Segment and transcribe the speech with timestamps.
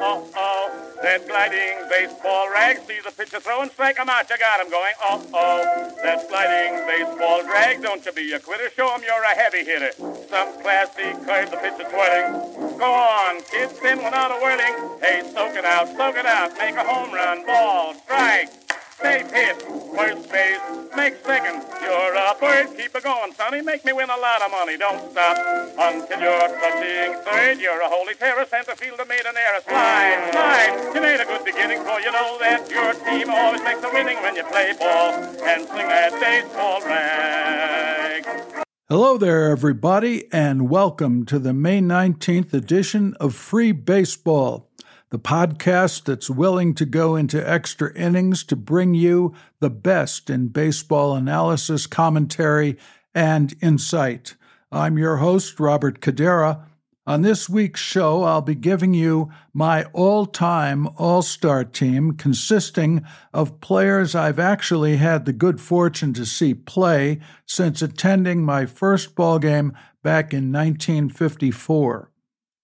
[0.00, 0.92] oh, oh.
[1.02, 2.78] That gliding baseball rag.
[2.86, 4.28] See the pitcher throw and strike him out.
[4.30, 4.94] You got him going.
[5.02, 5.92] Oh, oh.
[6.02, 7.82] That gliding baseball drag.
[7.82, 8.70] Don't you be a quitter.
[8.76, 9.92] Show him you're a heavy hitter.
[9.92, 12.78] Some classy curve the pitcher twirling.
[12.78, 14.98] Go on, kids, spin without a whirling.
[15.00, 16.52] Hey, soak it out, soak it out.
[16.58, 17.46] Make a home run.
[17.46, 18.65] Ball, strike.
[19.00, 19.60] Safe hit.
[19.60, 20.60] First base.
[20.96, 21.62] Make second.
[21.82, 22.76] You're a bird.
[22.78, 23.60] Keep it going, sonny.
[23.60, 24.78] Make me win a lot of money.
[24.78, 25.36] Don't stop
[25.78, 27.60] until you're touching third.
[27.60, 28.46] You're a holy terror.
[28.48, 29.60] Center fielder made an error.
[29.68, 30.92] Slide, slide.
[30.94, 34.16] You made a good beginning, for you know that your team always makes a winning
[34.22, 38.64] when you play ball and swing that baseball rag.
[38.88, 44.70] Hello there, everybody, and welcome to the May 19th edition of Free Baseball
[45.10, 50.48] the podcast that's willing to go into extra innings to bring you the best in
[50.48, 52.76] baseball analysis, commentary,
[53.14, 54.34] and insight.
[54.72, 56.62] I'm your host, Robert Cadera.
[57.08, 63.06] On this week's show, I'll be giving you my all time All Star team consisting
[63.32, 69.14] of players I've actually had the good fortune to see play since attending my first
[69.14, 72.10] ball game back in 1954.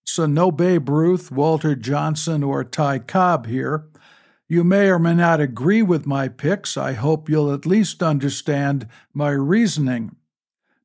[0.05, 3.86] So, no Babe Ruth, Walter Johnson, or Ty Cobb here.
[4.48, 6.77] You may or may not agree with my picks.
[6.77, 10.17] I hope you'll at least understand my reasoning.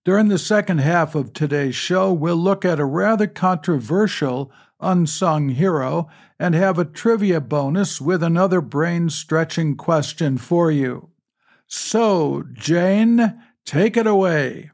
[0.06, 6.08] During the second half of today's show, we'll look at a rather controversial unsung hero
[6.40, 11.10] and have a trivia bonus with another brain stretching question for you.
[11.68, 14.72] So, Jane, take it away.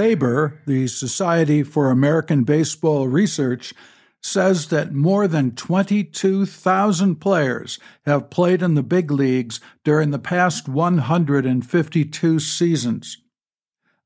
[0.00, 3.74] SABR, the Society for American Baseball Research,
[4.22, 10.70] says that more than 22,000 players have played in the big leagues during the past
[10.70, 13.18] 152 seasons.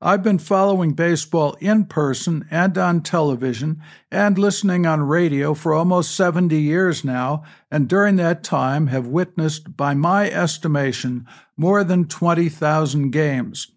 [0.00, 6.16] I've been following baseball in person and on television and listening on radio for almost
[6.16, 13.12] 70 years now, and during that time have witnessed, by my estimation, more than 20,000
[13.12, 13.68] games.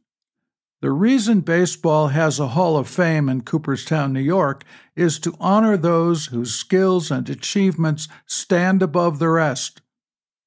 [0.79, 4.63] The reason baseball has a Hall of Fame in Cooperstown, New York,
[4.95, 9.81] is to honor those whose skills and achievements stand above the rest.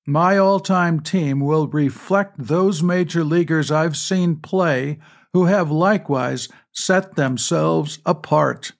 [0.06, 5.00] My all time team will reflect those major leaguers I've seen play
[5.32, 8.70] who have likewise set themselves apart.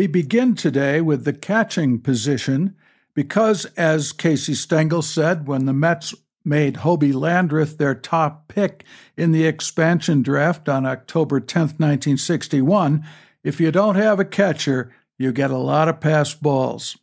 [0.00, 2.74] We begin today with the catching position
[3.12, 8.82] because, as Casey Stengel said when the Mets made Hobie Landrith their top pick
[9.18, 13.06] in the expansion draft on October 10, 1961,
[13.44, 16.96] if you don't have a catcher, you get a lot of pass balls.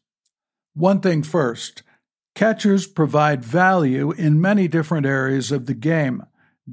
[0.73, 1.83] One thing first
[2.33, 6.25] catchers provide value in many different areas of the game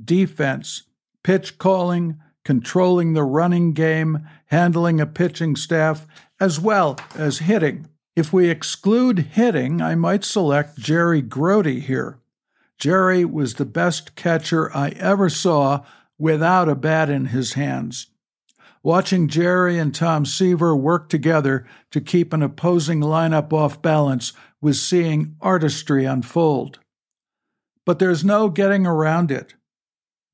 [0.03, 0.85] defense,
[1.23, 6.07] pitch calling, controlling the running game, handling a pitching staff,
[6.39, 7.89] as well as hitting.
[8.17, 12.19] If we exclude hitting, I might select Jerry Grote here.
[12.79, 15.85] Jerry was the best catcher I ever saw
[16.19, 18.09] without a bat in his hands.
[18.83, 24.83] Watching Jerry and Tom Seaver work together to keep an opposing lineup off balance was
[24.83, 26.79] seeing artistry unfold.
[27.87, 29.55] But there's no getting around it.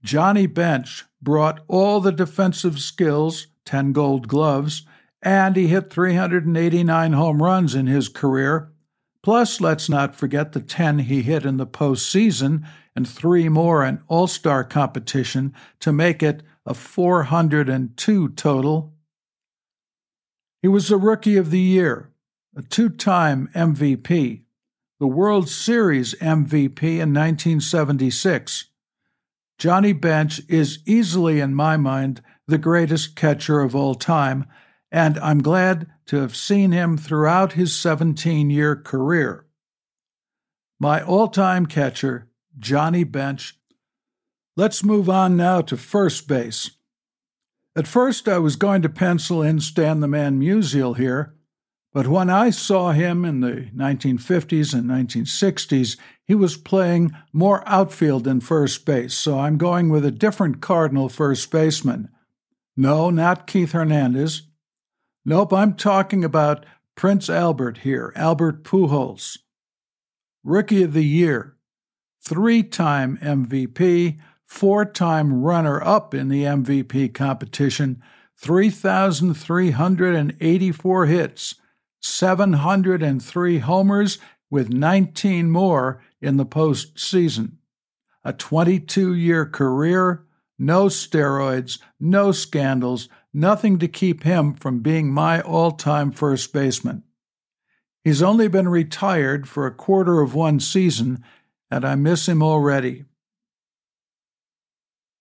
[0.03, 4.87] Johnny Bench brought all the defensive skills, 10 gold gloves,
[5.23, 8.73] and he hit 389 home runs in his career.
[9.23, 12.67] Plus, let's not forget the 10 he hit in the postseason
[12.97, 18.95] and three more in All Star competition to make it a 402 total.
[20.63, 22.11] He was the Rookie of the Year,
[22.57, 24.43] a two time MVP,
[24.99, 28.70] the World Series MVP in 1976.
[29.61, 34.47] Johnny Bench is easily, in my mind, the greatest catcher of all time,
[34.91, 39.45] and I'm glad to have seen him throughout his 17 year career.
[40.79, 43.59] my all time catcher, Johnny Bench.
[44.57, 46.71] Let's move on now to first base.
[47.77, 51.35] At first, I was going to pencil in Stan the Man Musial here,
[51.93, 58.23] but when I saw him in the 1950s and 1960s, he was playing more outfield
[58.25, 62.09] than first base, so I'm going with a different Cardinal first baseman.
[62.77, 64.43] No, not Keith Hernandez.
[65.25, 66.65] Nope, I'm talking about
[66.95, 69.39] Prince Albert here, Albert Pujols.
[70.45, 71.57] Rookie of the Year,
[72.23, 78.01] three time MVP, four time runner up in the MVP competition,
[78.39, 81.57] 3,384 hits,
[82.01, 84.19] 703 homers,
[84.51, 87.53] with 19 more in the postseason.
[88.25, 90.25] A 22 year career,
[90.59, 97.05] no steroids, no scandals, nothing to keep him from being my all time first baseman.
[98.05, 101.25] He's only been retired for a quarter of one season,
[101.71, 103.05] and I miss him already.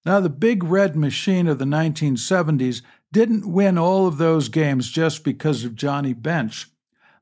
[0.05, 5.23] Now, the big red machine of the 1970s didn't win all of those games just
[5.23, 6.67] because of Johnny Bench.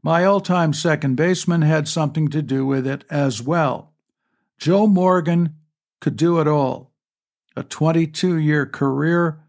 [0.03, 3.93] My all time second baseman had something to do with it as well.
[4.57, 5.55] Joe Morgan
[5.99, 6.91] could do it all.
[7.55, 9.39] A 22 year career,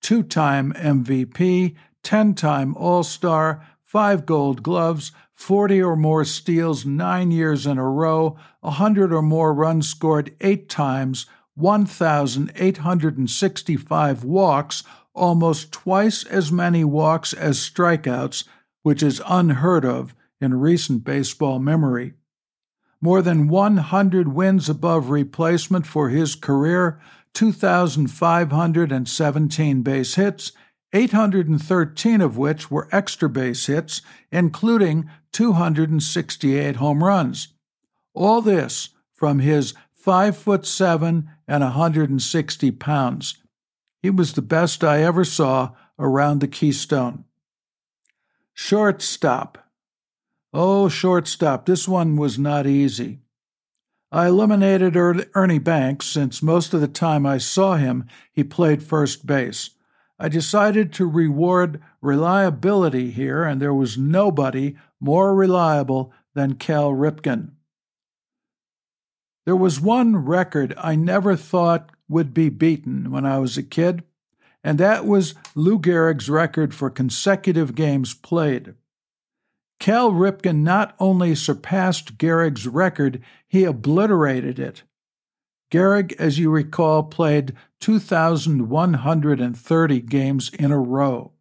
[0.00, 7.30] two time MVP, 10 time All Star, five gold gloves, 40 or more steals nine
[7.30, 14.82] years in a row, 100 or more runs scored eight times, 1,865 walks,
[15.14, 18.44] almost twice as many walks as strikeouts,
[18.82, 22.12] which is unheard of in recent baseball memory.
[23.00, 27.00] More than 100 wins above replacement for his career,
[27.34, 30.52] 2,517 base hits,
[30.92, 34.00] 813 of which were extra base hits,
[34.30, 37.48] including 268 home runs.
[38.14, 43.38] All this from his 5 foot 7 and 160 pounds.
[44.04, 47.24] He was the best I ever saw around the Keystone.
[48.52, 49.56] Shortstop.
[50.52, 53.20] Oh, shortstop, this one was not easy.
[54.12, 54.94] I eliminated
[55.34, 59.70] Ernie Banks since most of the time I saw him, he played first base.
[60.18, 67.52] I decided to reward reliability here, and there was nobody more reliable than Cal Ripken.
[69.44, 74.02] There was one record I never thought would be beaten when I was a kid,
[74.62, 78.74] and that was Lou Gehrig's record for consecutive games played.
[79.78, 84.82] Cal Ripken not only surpassed Gehrig's record, he obliterated it.
[85.70, 91.32] Gehrig, as you recall, played 2,130 games in a row.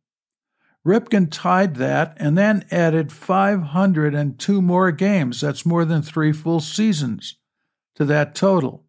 [0.86, 5.40] Ripken tied that and then added 502 more games.
[5.40, 7.38] That's more than three full seasons
[7.96, 8.84] to that total.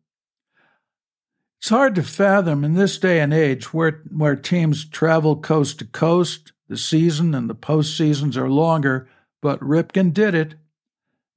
[1.60, 5.84] It's hard to fathom in this day and age where, where teams travel coast to
[5.86, 9.08] coast, the season and the postseasons are longer,
[9.40, 10.54] but Ripken did it.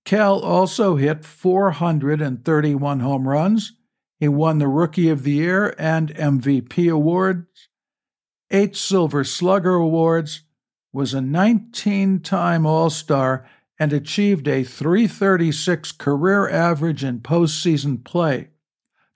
[0.06, 3.74] Cal also hit 431 home runs
[4.20, 7.70] he won the Rookie of the Year and MVP awards,
[8.50, 10.42] eight Silver Slugger awards,
[10.92, 13.48] was a 19 time All Star,
[13.80, 18.50] and achieved a 336 career average in postseason play.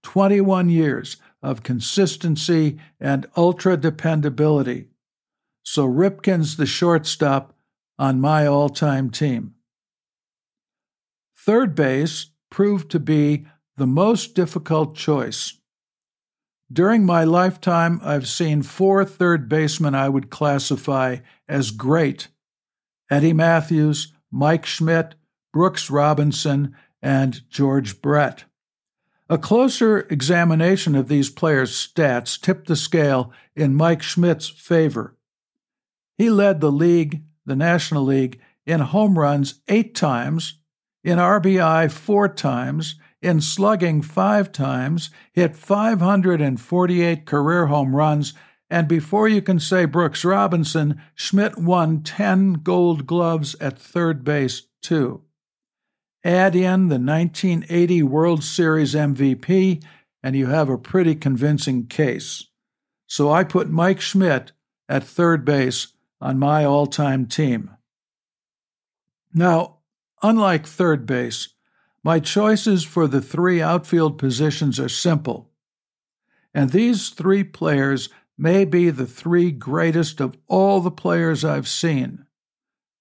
[0.03, 4.87] 21 years of consistency and ultra dependability.
[5.63, 7.55] So Ripken's the shortstop
[7.97, 9.55] on my all time team.
[11.37, 13.45] Third base proved to be
[13.77, 15.57] the most difficult choice.
[16.71, 22.29] During my lifetime, I've seen four third basemen I would classify as great
[23.09, 25.15] Eddie Mathews, Mike Schmidt,
[25.51, 28.45] Brooks Robinson, and George Brett.
[29.29, 35.15] A closer examination of these players' stats tipped the scale in Mike Schmidt's favor.
[36.17, 40.59] He led the league, the National League, in home runs eight times,
[41.03, 48.33] in RBI four times, in slugging five times, hit 548 career home runs,
[48.71, 54.61] and before you can say Brooks Robinson, Schmidt won 10 gold gloves at third base,
[54.81, 55.23] too.
[56.23, 59.83] Add in the 1980 World Series MVP,
[60.23, 62.45] and you have a pretty convincing case.
[63.07, 64.53] So I put Mike Schmidt
[64.87, 65.87] at third base
[66.21, 67.71] on my all time team.
[69.33, 69.79] Now,
[70.23, 71.49] unlike third base,
[72.05, 75.51] my choices for the three outfield positions are simple,
[76.53, 82.25] and these three players may be the three greatest of all the players I've seen.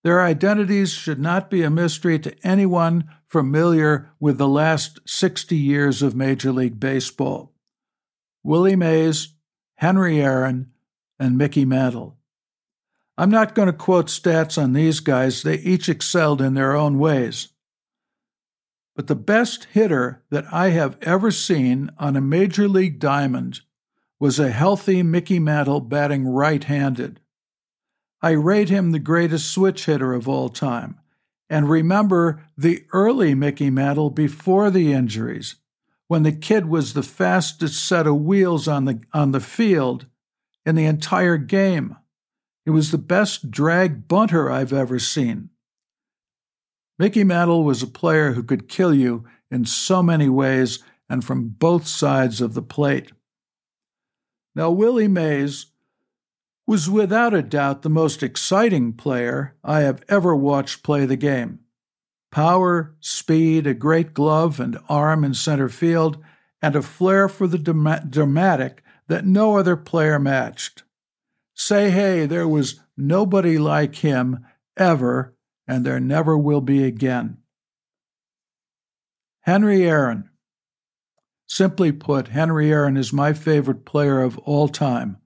[0.02, 6.02] Their identities should not be a mystery to anyone familiar with the last 60 years
[6.02, 7.52] of Major League Baseball.
[8.42, 9.34] Willie Mays,
[9.76, 10.70] Henry Aaron,
[11.18, 12.16] and Mickey Mantle.
[13.18, 16.99] I'm not going to quote stats on these guys, they each excelled in their own
[16.99, 17.49] ways.
[18.96, 23.60] But the best hitter that I have ever seen on a major league diamond
[24.21, 27.21] was a healthy Mickey Mantle batting right handed.
[28.21, 31.00] I rate him the greatest switch hitter of all time,
[31.49, 35.57] and remember the early Mickey Mantle before the injuries,
[36.07, 40.05] when the kid was the fastest set of wheels on the, on the field
[40.67, 41.97] in the entire game.
[42.67, 45.49] He was the best drag bunter I've ever seen.
[46.99, 51.49] Mickey Mantle was a player who could kill you in so many ways and from
[51.49, 53.12] both sides of the plate.
[54.54, 55.66] Now, Willie Mays
[56.66, 61.61] was without a doubt the most exciting player I have ever watched play the game.
[62.30, 66.19] Power, speed, a great glove and arm in center field,
[66.62, 70.85] and a flair for the dramatic that no other player matched.
[71.54, 75.35] Say, hey, there was nobody like him ever
[75.66, 77.38] and there never will be again.
[79.42, 80.29] Henry Aaron.
[81.50, 85.16] Simply put, Henry Aaron is my favorite player of all time.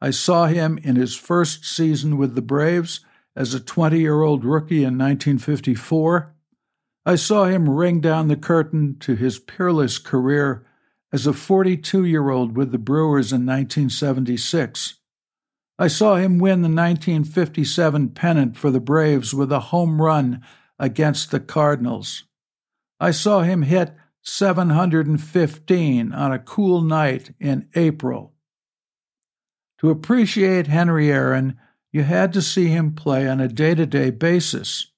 [0.00, 2.98] I saw him in his first season with the Braves
[3.36, 6.34] as a 20 year old rookie in 1954.
[7.06, 10.66] I saw him ring down the curtain to his peerless career
[11.12, 14.98] as a 42 year old with the Brewers in 1976.
[15.78, 20.42] I saw him win the 1957 pennant for the Braves with a home run
[20.80, 22.24] against the Cardinals.
[22.98, 23.94] I saw him hit
[24.24, 28.32] 715 on a cool night in April.
[29.78, 31.58] To appreciate Henry Aaron,
[31.92, 34.90] you had to see him play on a day to day basis.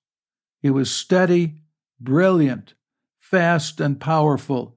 [0.63, 1.57] He was steady,
[2.01, 2.75] brilliant,
[3.19, 4.77] fast, and powerful.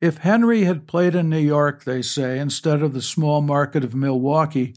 [0.00, 3.94] If Henry had played in New York, they say, instead of the small market of
[3.94, 4.74] Milwaukee,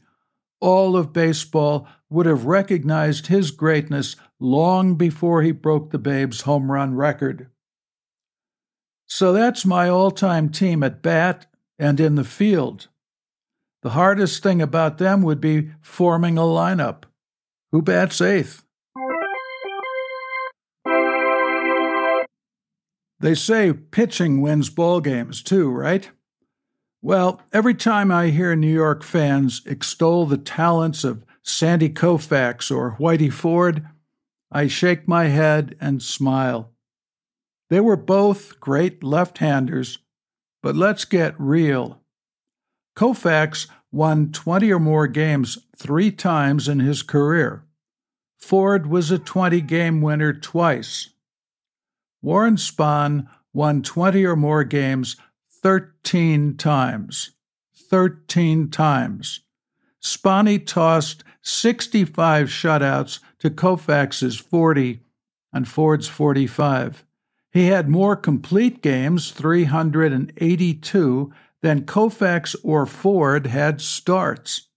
[0.62, 6.72] all of baseball would have recognized his greatness long before he broke the Babe's home
[6.72, 7.50] run record.
[9.10, 11.48] So that's my all time team at bat
[11.80, 12.88] and in the field.
[13.82, 17.04] The hardest thing about them would be forming a lineup.
[17.72, 18.64] Who bats eighth?
[23.20, 26.10] They say pitching wins ball games too, right?
[27.02, 32.96] Well, every time I hear New York fans extol the talents of Sandy Koufax or
[33.00, 33.88] Whitey Ford,
[34.52, 36.72] I shake my head and smile.
[37.70, 40.00] They were both great left handers,
[40.62, 42.02] but let's get real.
[42.96, 47.64] Koufax won 20 or more games three times in his career.
[48.38, 51.10] Ford was a 20 game winner twice.
[52.22, 55.16] Warren Spahn won 20 or more games
[55.62, 57.32] 13 times.
[57.90, 59.42] 13 times.
[60.02, 65.02] Spahn tossed 65 shutouts to Koufax's 40
[65.52, 67.06] and Ford's 45.
[67.52, 74.68] He had more complete games, 382, than Koufax or Ford had starts.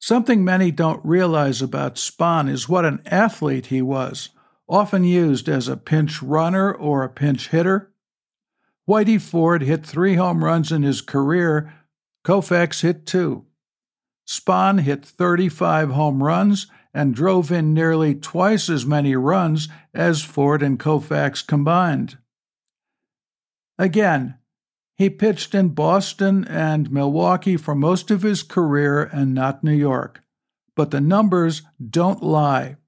[0.00, 4.30] Something many don't realize about Spahn is what an athlete he was,
[4.68, 7.92] often used as a pinch runner or a pinch hitter.
[8.88, 11.74] Whitey Ford hit three home runs in his career.
[12.24, 13.44] Koufax hit two.
[14.26, 20.64] Spahn hit 35 home runs and drove in nearly twice as many runs as Ford
[20.64, 22.18] and Koufax combined.
[23.78, 24.34] Again,
[24.96, 30.22] he pitched in Boston and Milwaukee for most of his career and not New York.
[30.74, 32.78] But the numbers don't lie.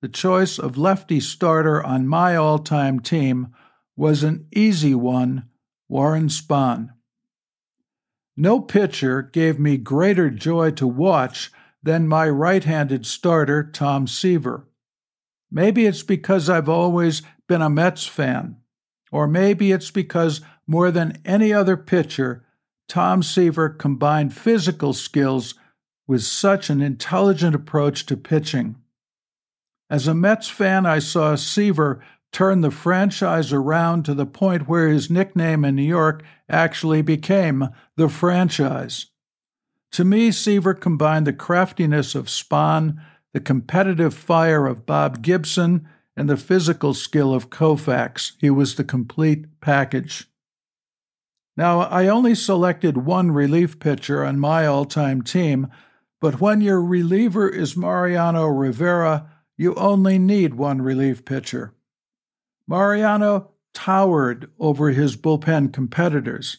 [0.00, 3.48] The choice of lefty starter on my all time team
[3.96, 5.48] was an easy one
[5.88, 6.90] Warren Spahn.
[8.36, 11.50] No pitcher gave me greater joy to watch
[11.82, 14.66] than my right handed starter, Tom Seaver.
[15.50, 18.56] Maybe it's because I've always been a Mets fan,
[19.12, 22.44] or maybe it's because more than any other pitcher,
[22.88, 25.54] Tom Seaver combined physical skills
[26.06, 28.76] with such an intelligent approach to pitching.
[29.88, 32.02] As a Mets fan, I saw Seaver
[32.32, 37.68] turn the franchise around to the point where his nickname in New York actually became
[37.96, 39.06] the franchise.
[39.92, 43.00] To me, Seaver combined the craftiness of Spahn,
[43.32, 48.32] the competitive fire of Bob Gibson, and the physical skill of Koufax.
[48.40, 50.28] He was the complete package.
[51.56, 55.68] Now, I only selected one relief pitcher on my all time team,
[56.20, 61.74] but when your reliever is Mariano Rivera, you only need one relief pitcher.
[62.68, 66.58] Mariano towered over his bullpen competitors.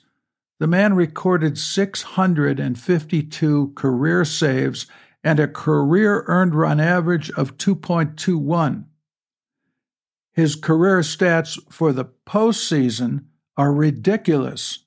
[0.59, 4.87] The man recorded 652 career saves
[5.23, 8.85] and a career earned run average of 2.21.
[10.33, 14.85] His career stats for the postseason are ridiculous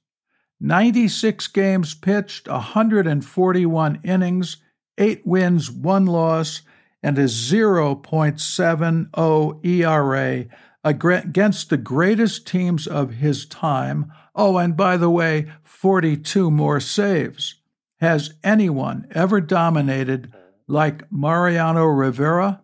[0.61, 4.59] 96 games pitched, 141 innings,
[4.99, 6.61] 8 wins, 1 loss,
[7.03, 10.45] and a 0.70 ERA
[10.85, 14.13] against the greatest teams of his time.
[14.35, 15.51] Oh, and by the way,
[15.81, 17.55] 42 more saves.
[18.01, 20.39] Has anyone ever dominated hmm.
[20.67, 22.61] like Mariano Rivera?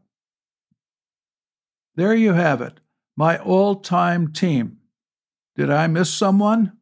[1.94, 2.78] There you have it,
[3.16, 4.80] my all time team.
[5.54, 6.75] Did I miss someone?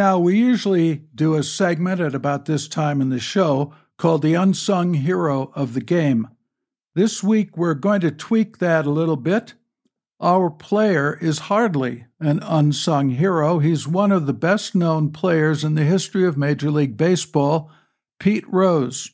[0.00, 4.32] Now, we usually do a segment at about this time in the show called The
[4.32, 6.28] Unsung Hero of the Game.
[6.94, 9.52] This week, we're going to tweak that a little bit.
[10.18, 13.58] Our player is hardly an unsung hero.
[13.58, 17.70] He's one of the best known players in the history of Major League Baseball,
[18.18, 19.10] Pete Rose.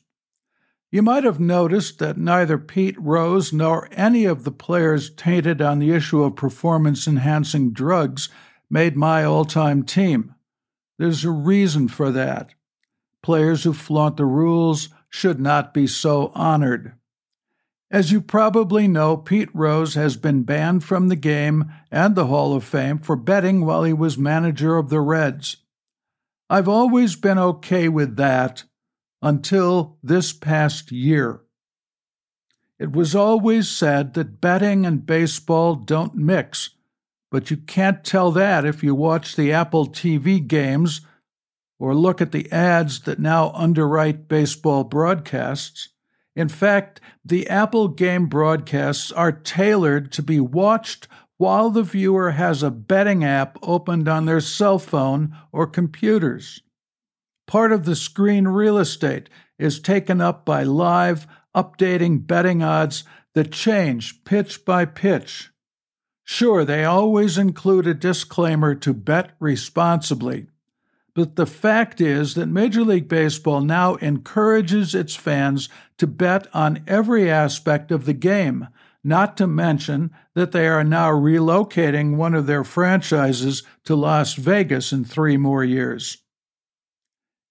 [0.89, 5.79] You might have noticed that neither Pete Rose nor any of the players tainted on
[5.79, 8.29] the issue of performance enhancing drugs
[8.69, 10.33] made my all time team.
[10.97, 12.53] There's a reason for that.
[13.21, 16.93] Players who flaunt the rules should not be so honored.
[17.89, 22.53] As you probably know, Pete Rose has been banned from the game and the Hall
[22.53, 25.57] of Fame for betting while he was manager of the Reds.
[26.49, 28.63] I've always been okay with that
[29.21, 31.41] until this past year.
[32.79, 36.71] It was always said that betting and baseball don't mix,
[37.31, 41.01] but you can't tell that if you watch the Apple TV games
[41.79, 45.89] or look at the ads that now underwrite baseball broadcasts.
[46.35, 52.63] In fact, the Apple game broadcasts are tailored to be watched while the viewer has
[52.63, 56.61] a betting app opened on their cell phone or computers.
[57.45, 63.51] Part of the screen real estate is taken up by live, updating betting odds that
[63.51, 65.51] change pitch by pitch.
[66.29, 70.47] Sure, they always include a disclaimer to bet responsibly.
[71.15, 76.83] But the fact is that Major League Baseball now encourages its fans to bet on
[76.85, 78.67] every aspect of the game,
[79.05, 84.91] not to mention that they are now relocating one of their franchises to Las Vegas
[84.91, 86.17] in three more years.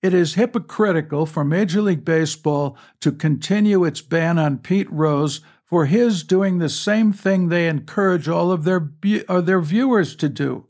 [0.02, 5.86] It is hypocritical for Major League Baseball to continue its ban on Pete Rose for
[5.86, 8.90] his doing the same thing they encourage all of their,
[9.28, 10.66] uh, their viewers to do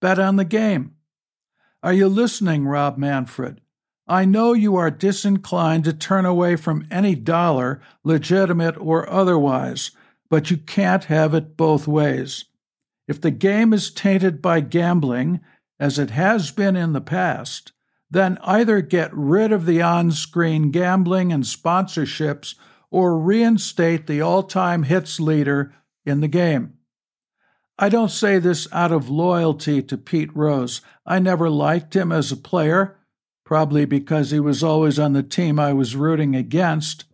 [0.00, 0.94] bet on the game.
[1.82, 3.60] Are you listening, Rob Manfred?
[4.06, 9.90] I know you are disinclined to turn away from any dollar, legitimate or otherwise,
[10.28, 12.44] but you can't have it both ways.
[13.08, 15.40] If the game is tainted by gambling,
[15.78, 17.72] as it has been in the past,
[18.10, 22.54] then either get rid of the on screen gambling and sponsorships
[22.90, 26.74] or reinstate the all time hits leader in the game.
[27.78, 30.80] I don't say this out of loyalty to Pete Rose.
[31.04, 32.96] I never liked him as a player,
[33.44, 37.04] probably because he was always on the team I was rooting against.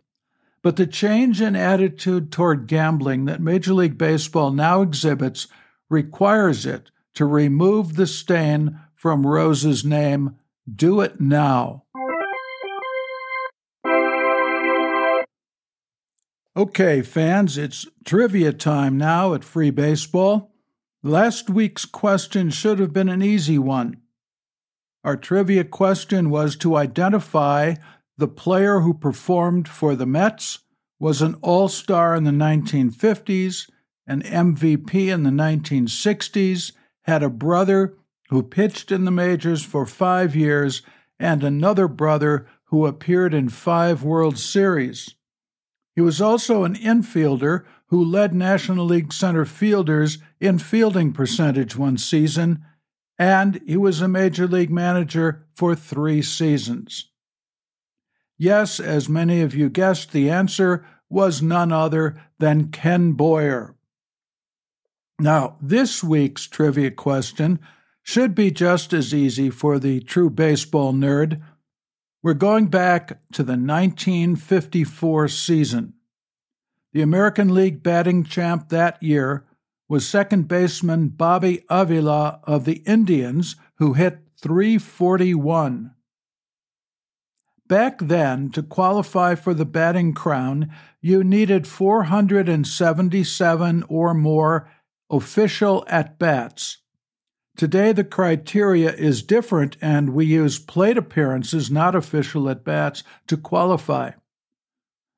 [0.61, 5.47] But the change in attitude toward gambling that Major League Baseball now exhibits
[5.89, 10.37] requires it to remove the stain from Rose's name.
[10.73, 11.83] Do it now.
[16.55, 20.53] Okay, fans, it's trivia time now at Free Baseball.
[21.01, 23.97] Last week's question should have been an easy one.
[25.03, 27.73] Our trivia question was to identify
[28.19, 30.59] the player who performed for the Mets,
[30.99, 33.67] was an All Star in the 1950s,
[34.05, 36.71] an MVP in the 1960s,
[37.05, 37.97] had a brother
[38.29, 40.83] who pitched in the majors for five years,
[41.19, 45.15] and another brother who appeared in five World Series.
[45.95, 51.97] He was also an infielder who led National League center fielders in fielding percentage one
[51.97, 52.65] season,
[53.19, 57.09] and he was a major league manager for three seasons.
[58.37, 63.75] Yes, as many of you guessed, the answer was none other than Ken Boyer.
[65.19, 67.59] Now, this week's trivia question
[68.01, 71.41] should be just as easy for the true baseball nerd
[72.23, 75.95] We're going back to the 1954 season.
[76.93, 79.45] The American League batting champ that year
[79.89, 85.91] was second baseman Bobby Avila of the Indians, who hit 341.
[87.67, 94.71] Back then, to qualify for the batting crown, you needed 477 or more
[95.09, 96.77] official at bats.
[97.55, 103.37] Today, the criteria is different, and we use plate appearances, not official at bats, to
[103.37, 104.11] qualify.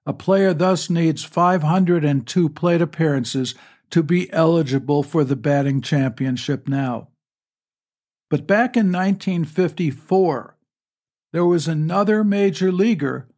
[0.06, 3.56] A player thus needs 502 plate appearances
[3.89, 7.08] to be eligible for the batting championship now.
[8.30, 10.58] But back in 1954,
[11.32, 13.30] there was another major leaguer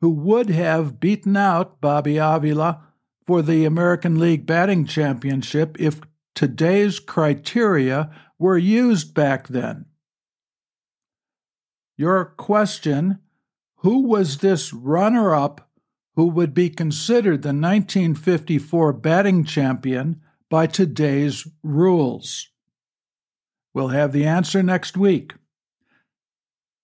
[0.00, 2.82] who would have beaten out Bobby Avila
[3.26, 6.00] for the American League Batting Championship if
[6.34, 9.86] today's criteria were used back then.
[11.96, 13.18] Your question
[13.78, 15.68] Who was this runner up
[16.14, 20.20] who would be considered the 1954 batting champion
[20.50, 22.48] by today's rules?
[23.74, 25.34] We'll have the answer next week.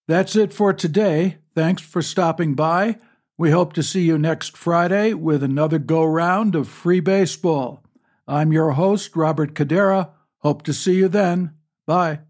[0.06, 1.38] That's it for today.
[1.54, 2.98] Thanks for stopping by.
[3.36, 7.82] We hope to see you next Friday with another go round of free baseball.
[8.28, 10.10] I'm your host, Robert Cadera.
[10.44, 11.54] Hope to see you then.
[11.86, 12.20] Bye.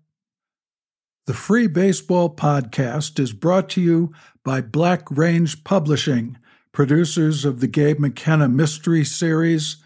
[1.27, 4.13] The Free Baseball Podcast is brought to you
[4.45, 6.37] by Black Range Publishing,
[6.71, 9.79] producers of the Gabe McKenna Mystery Series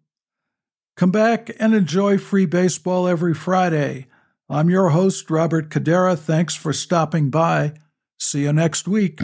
[0.97, 4.07] Come back and enjoy free baseball every Friday.
[4.49, 6.17] I'm your host, Robert Cadera.
[6.17, 7.75] Thanks for stopping by.
[8.19, 9.21] See you next week.